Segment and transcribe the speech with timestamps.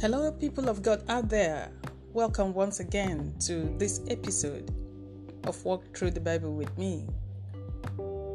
[0.00, 1.70] Hello, people of God out there.
[2.14, 4.74] Welcome once again to this episode
[5.44, 7.06] of Walk Through the Bible with me.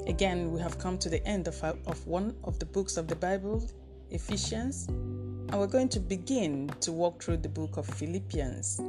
[0.05, 3.15] Again, we have come to the end of, of one of the books of the
[3.15, 3.68] Bible,
[4.11, 8.79] Ephesians, and we're going to begin to walk through the book of Philippians.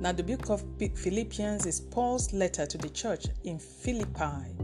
[0.00, 0.64] Now, the book of
[0.94, 4.56] Philippians is Paul's letter to the church in Philippi.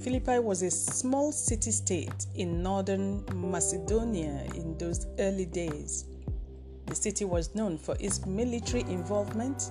[0.00, 6.06] Philippi was a small city state in northern Macedonia in those early days.
[6.86, 9.70] The city was known for its military involvement.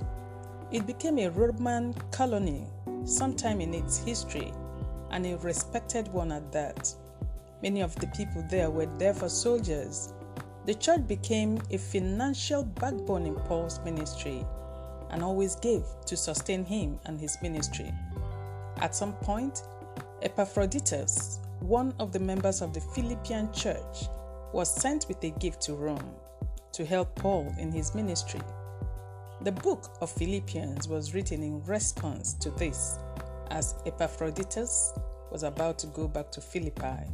[0.71, 2.66] It became a Roman colony
[3.05, 4.52] sometime in its history
[5.12, 6.94] and a respected one at that.
[7.62, 10.13] Many of the people there were there for soldiers.
[10.66, 14.43] The church became a financial backbone in Paul's ministry
[15.12, 17.93] and always gave to sustain him and his ministry.
[18.77, 19.62] At some point,
[20.23, 24.07] Epaphroditus, one of the members of the Philippian church,
[24.52, 26.15] was sent with a gift to Rome
[26.74, 28.41] to help Paul in his ministry.
[29.41, 32.98] The book of Philippians was written in response to this,
[33.52, 34.93] as Epaphroditus
[35.32, 37.07] was about to go back to Philippi.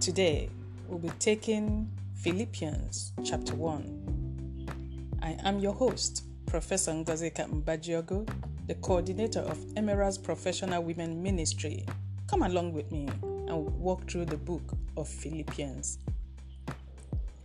[0.00, 0.48] Today,
[0.88, 5.18] we'll be taking Philippians chapter 1.
[5.22, 8.28] I am your host, Professor Ngazeka Mbajiogo,
[8.66, 11.84] the coordinator of Emerald's Professional Women Ministry.
[12.28, 14.62] Come along with me and walk through the book
[14.96, 15.98] of Philippians.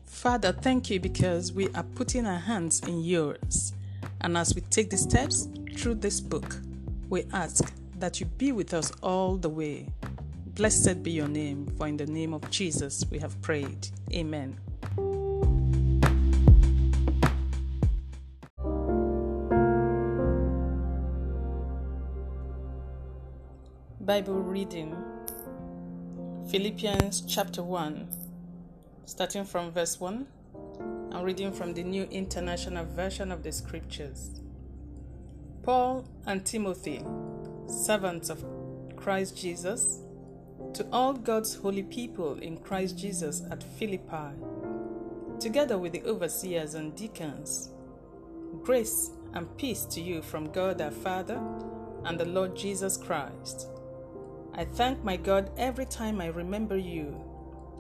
[0.10, 3.72] Father, thank you because we are putting our hands in yours.
[4.20, 6.58] And as we take the steps through this book,
[7.10, 9.88] we ask that you be with us all the way.
[10.56, 13.88] Blessed be your name, for in the name of Jesus we have prayed.
[14.12, 14.58] Amen.
[24.02, 24.98] Bible reading
[26.50, 28.29] Philippians chapter 1
[29.10, 30.28] starting from verse 1.
[31.12, 34.40] I'm reading from the New International Version of the Scriptures.
[35.64, 37.04] Paul and Timothy,
[37.68, 38.46] servants of
[38.96, 40.02] Christ Jesus,
[40.76, 44.36] to all God's holy people in Christ Jesus at Philippi,
[45.40, 47.70] together with the overseers and deacons,
[48.62, 51.42] grace and peace to you from God our Father
[52.06, 53.70] and the Lord Jesus Christ.
[54.54, 57.29] I thank my God every time I remember you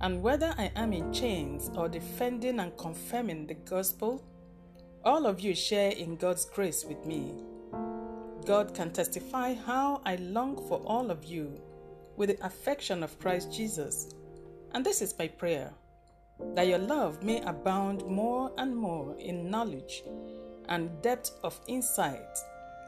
[0.00, 4.24] and whether I am in chains or defending and confirming the gospel,
[5.04, 7.34] all of you share in God's grace with me.
[8.46, 11.60] God can testify how I long for all of you
[12.16, 14.14] with the affection of Christ Jesus.
[14.72, 15.72] And this is my prayer
[16.54, 20.02] that your love may abound more and more in knowledge
[20.70, 22.38] and depth of insight,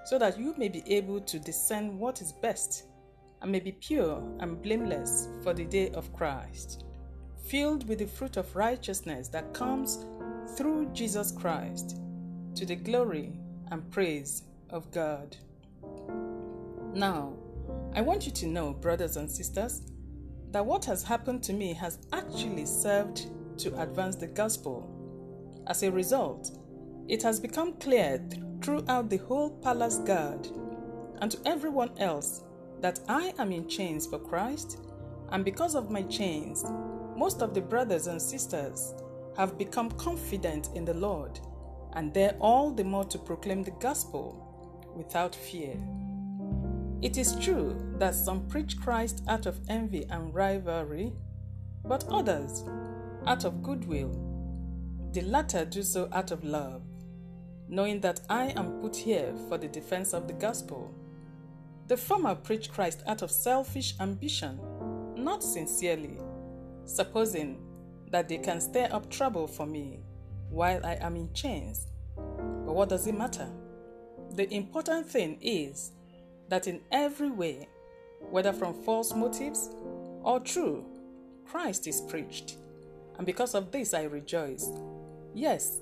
[0.06, 2.84] so that you may be able to discern what is best
[3.42, 6.84] and may be pure and blameless for the day of Christ
[7.52, 10.06] filled with the fruit of righteousness that comes
[10.56, 11.98] through Jesus Christ,
[12.54, 13.34] to the glory
[13.70, 15.36] and praise of God.
[16.94, 17.34] Now,
[17.94, 19.82] I want you to know, brothers and sisters,
[20.50, 23.26] that what has happened to me has actually served
[23.58, 24.88] to advance the gospel.
[25.66, 26.56] As a result,
[27.06, 28.26] it has become clear
[28.62, 30.48] throughout the whole palace guard
[31.20, 32.44] and to everyone else
[32.80, 34.78] that I am in chains for Christ,
[35.32, 36.64] and because of my chains,
[37.22, 38.94] most of the brothers and sisters
[39.36, 41.38] have become confident in the Lord
[41.92, 45.76] and dare all the more to proclaim the gospel without fear.
[47.00, 51.12] It is true that some preach Christ out of envy and rivalry,
[51.84, 52.64] but others
[53.24, 54.10] out of goodwill.
[55.12, 56.82] The latter do so out of love,
[57.68, 60.92] knowing that I am put here for the defense of the gospel.
[61.86, 64.58] The former preach Christ out of selfish ambition,
[65.16, 66.18] not sincerely
[66.94, 67.58] supposing
[68.10, 70.00] that they can stir up trouble for me
[70.50, 71.86] while I am in chains.
[72.16, 73.48] But what does it matter?
[74.34, 75.92] The important thing is
[76.48, 77.68] that in every way,
[78.30, 79.70] whether from false motives
[80.22, 80.84] or true,
[81.46, 82.56] Christ is preached.
[83.16, 84.70] And because of this, I rejoice.
[85.34, 85.80] Yes,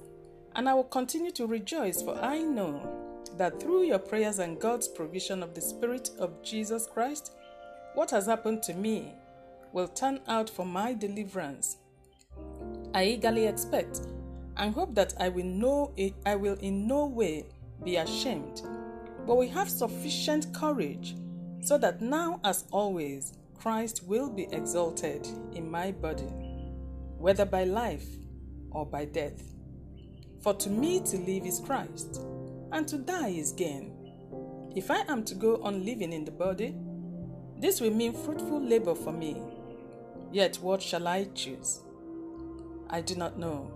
[0.54, 2.88] and I will continue to rejoice, for I know
[3.36, 7.32] that through your prayers and God's provision of the Spirit of Jesus Christ,
[7.94, 9.12] what has happened to me
[9.72, 11.76] will turn out for my deliverance.
[12.94, 14.02] I eagerly expect
[14.56, 15.94] and hope that I will, know
[16.26, 17.46] I will in no way
[17.84, 18.62] be ashamed,
[19.26, 21.16] but we have sufficient courage
[21.62, 26.32] so that now, as always, Christ will be exalted in my body,
[27.18, 28.06] whether by life
[28.70, 29.42] or by death.
[30.42, 32.22] For to me to live is Christ,
[32.72, 33.92] and to die is gain.
[34.74, 36.74] If I am to go on living in the body,
[37.58, 39.36] this will mean fruitful labor for me.
[40.32, 41.80] Yet what shall I choose?
[42.88, 43.70] I do not know.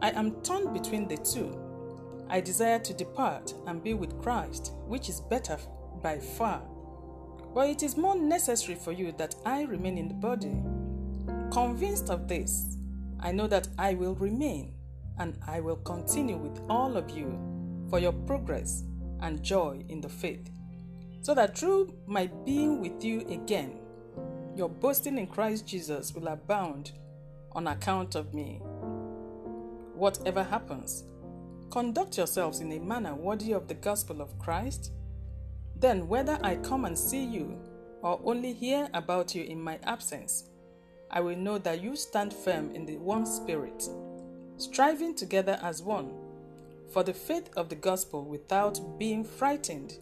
[0.00, 1.58] I am torn between the two.
[2.28, 5.58] I desire to depart and be with Christ, which is better
[6.02, 6.62] by far.
[7.54, 10.62] But it is more necessary for you that I remain in the body.
[11.50, 12.76] Convinced of this,
[13.20, 14.74] I know that I will remain
[15.18, 17.38] and I will continue with all of you
[17.88, 18.84] for your progress
[19.20, 20.50] and joy in the faith,
[21.22, 23.80] so that through my being with you again,
[24.58, 26.90] your boasting in Christ Jesus will abound
[27.52, 28.60] on account of me.
[29.94, 31.04] Whatever happens,
[31.70, 34.92] conduct yourselves in a manner worthy of the gospel of Christ.
[35.76, 37.56] Then, whether I come and see you
[38.02, 40.50] or only hear about you in my absence,
[41.10, 43.88] I will know that you stand firm in the one spirit,
[44.56, 46.10] striving together as one
[46.92, 49.98] for the faith of the gospel without being frightened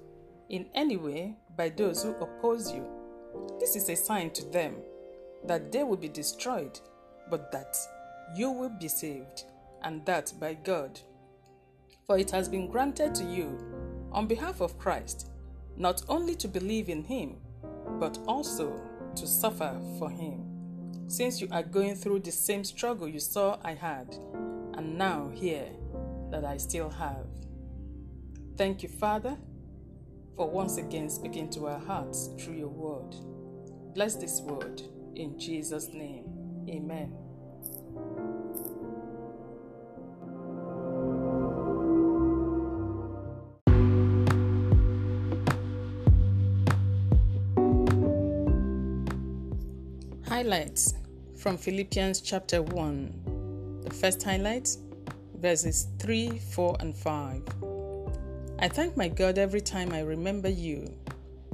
[0.49, 2.87] in any way by those who oppose you.
[3.59, 4.77] This is a sign to them
[5.47, 6.79] that they will be destroyed,
[7.31, 7.77] but that
[8.35, 9.44] you will be saved
[9.83, 11.00] and that by God.
[12.06, 13.59] For it has been granted to you,
[14.12, 15.31] on behalf of Christ,
[15.77, 17.37] not only to believe in Him,
[18.00, 18.81] but also
[19.15, 20.44] to suffer for Him,
[21.09, 24.17] since you are going through the same struggle you saw I had,
[24.75, 25.67] and now hear
[26.31, 27.27] that I still have.
[28.56, 29.37] Thank you, Father,
[30.37, 33.17] for once again speaking to our hearts through your word.
[33.94, 34.83] Bless this word
[35.15, 36.25] in Jesus' name.
[36.69, 37.12] Amen.
[50.29, 50.94] Highlights
[51.38, 53.81] from Philippians chapter 1.
[53.85, 54.69] The first highlight,
[55.37, 57.65] verses 3, 4, and 5.
[58.66, 60.92] I thank my God every time I remember you.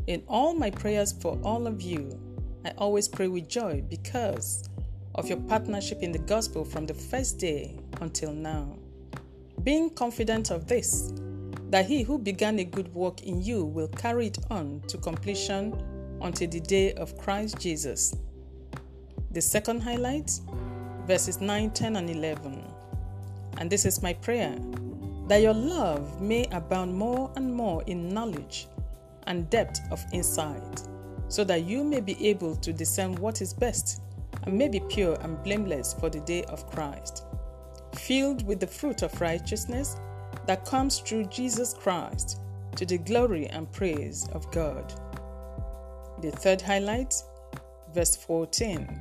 [0.06, 2.18] In all my prayers for all of you,
[2.64, 4.66] I always pray with joy because
[5.14, 8.78] of your partnership in the gospel from the first day until now.
[9.62, 11.12] Being confident of this,
[11.68, 15.76] that he who began a good work in you will carry it on to completion
[16.22, 18.16] until the day of Christ Jesus.
[19.32, 20.30] The second highlight,
[21.06, 22.64] verses 9, 10, and 11.
[23.58, 24.56] And this is my prayer
[25.28, 28.66] that your love may abound more and more in knowledge
[29.26, 30.82] and depth of insight,
[31.28, 34.02] so that you may be able to discern what is best
[34.44, 37.24] and may be pure and blameless for the day of Christ,
[37.94, 39.96] filled with the fruit of righteousness
[40.46, 42.40] that comes through Jesus Christ
[42.76, 44.92] to the glory and praise of God.
[46.20, 47.14] The third highlight,
[47.94, 49.00] verse 14.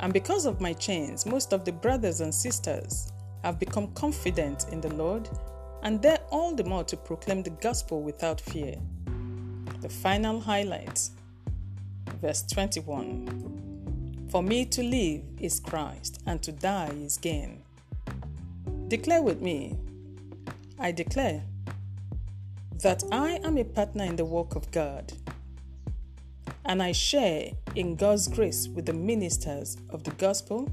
[0.00, 3.12] And because of my chains, most of the brothers and sisters
[3.46, 5.28] have become confident in the Lord
[5.84, 8.74] and dare all the more to proclaim the gospel without fear.
[9.80, 11.08] The final highlight,
[12.20, 17.62] verse 21 For me to live is Christ, and to die is gain.
[18.88, 19.76] Declare with me,
[20.80, 21.44] I declare
[22.82, 25.12] that I am a partner in the work of God
[26.64, 30.68] and I share in God's grace with the ministers of the gospel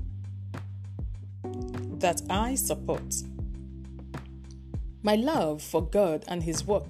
[2.04, 3.16] that I support.
[5.04, 6.90] My love for God and His work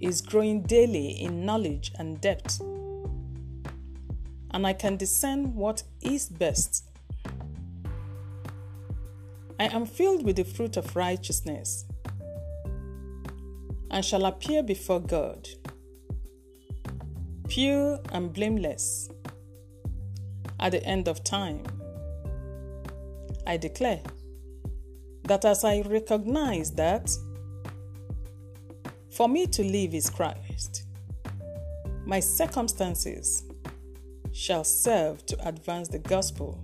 [0.00, 2.60] is growing daily in knowledge and depth,
[4.50, 6.86] and I can discern what is best.
[9.60, 11.84] I am filled with the fruit of righteousness
[13.92, 15.48] and shall appear before God
[17.46, 19.08] pure and blameless
[20.58, 21.62] at the end of time.
[23.46, 24.02] I declare
[25.24, 27.10] that as I recognize that
[29.10, 30.84] for me to live is Christ,
[32.04, 33.44] my circumstances
[34.32, 36.60] shall serve to advance the gospel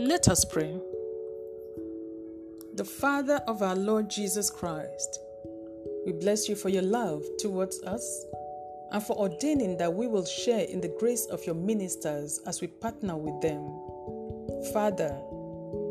[0.00, 0.89] Let us pray.
[2.80, 5.20] The Father of our Lord Jesus Christ,
[6.06, 8.24] we bless you for your love towards us
[8.90, 12.68] and for ordaining that we will share in the grace of your ministers as we
[12.68, 13.60] partner with them.
[14.72, 15.14] Father,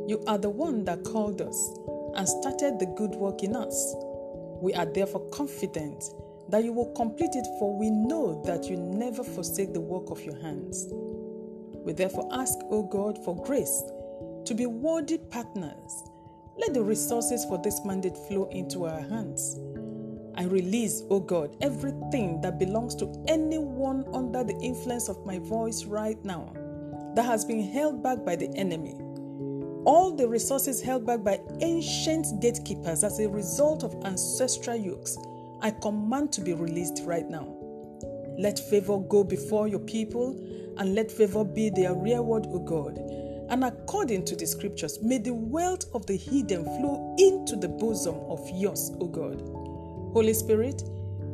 [0.07, 1.77] you are the one that called us
[2.15, 3.93] and started the good work in us.
[4.59, 6.03] We are therefore confident
[6.49, 10.23] that you will complete it, for we know that you never forsake the work of
[10.23, 10.87] your hands.
[11.85, 13.83] We therefore ask, O God, for grace
[14.45, 16.08] to be worthy partners.
[16.59, 19.57] Let the resources for this mandate flow into our hands.
[20.35, 25.85] I release, O God, everything that belongs to anyone under the influence of my voice
[25.85, 26.53] right now
[27.15, 28.95] that has been held back by the enemy.
[29.85, 35.17] All the resources held back by ancient gatekeepers as a result of ancestral yokes,
[35.61, 37.55] I command to be released right now.
[38.37, 40.37] Let favor go before your people
[40.77, 42.97] and let favor be their reward, O God.
[43.49, 48.15] And according to the scriptures, may the wealth of the hidden flow into the bosom
[48.27, 49.41] of yours, O God.
[50.13, 50.83] Holy Spirit,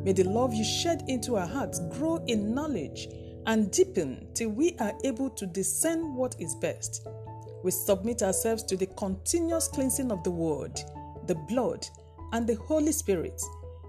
[0.02, 3.08] may the love you shed into our hearts grow in knowledge
[3.46, 7.06] and deepen till we are able to discern what is best.
[7.62, 10.80] We submit ourselves to the continuous cleansing of the Word,
[11.26, 11.86] the blood,
[12.32, 13.40] and the Holy Spirit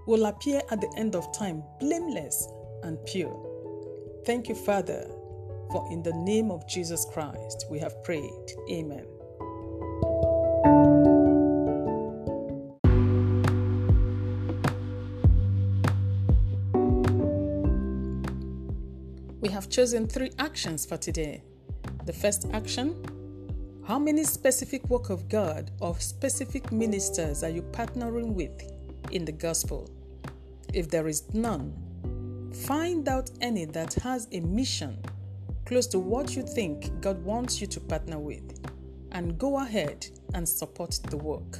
[0.06, 2.48] will appear at the end of time blameless
[2.82, 3.44] and pure.
[4.24, 5.08] Thank you, Father,
[5.70, 8.52] for in the name of Jesus Christ we have prayed.
[8.70, 9.06] Amen.
[19.40, 21.42] We have chosen three actions for today.
[22.06, 22.96] The first action
[23.86, 28.70] How many specific work of God or specific ministers are you partnering with
[29.12, 29.88] in the gospel?
[30.74, 31.72] If there is none,
[32.66, 34.98] find out any that has a mission
[35.68, 38.58] close to what you think God wants you to partner with
[39.12, 41.58] and go ahead and support the work.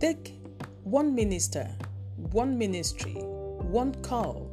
[0.00, 0.34] Take
[0.82, 1.66] one minister,
[2.30, 4.50] one ministry, one call,